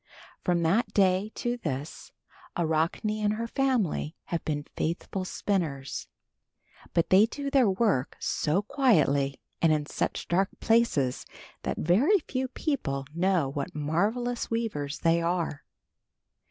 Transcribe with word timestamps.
From 0.43 0.63
that 0.63 0.91
day 0.95 1.31
to 1.35 1.57
this 1.57 2.11
Arachne 2.57 3.23
and 3.23 3.33
her 3.33 3.45
family 3.45 4.15
have 4.23 4.43
been 4.43 4.65
faithful 4.75 5.25
spinners, 5.25 6.07
but 6.95 7.11
they 7.11 7.27
do 7.27 7.51
their 7.51 7.69
work 7.69 8.15
so 8.19 8.63
quietly 8.63 9.39
and 9.61 9.71
in 9.71 9.85
such 9.85 10.27
dark 10.27 10.49
places, 10.59 11.23
that 11.61 11.77
very 11.77 12.17
few 12.17 12.47
people 12.47 13.05
know 13.13 13.47
what 13.49 13.75
marvelous 13.75 14.49
weavers 14.49 14.97
they 14.97 15.21
are. 15.21 15.63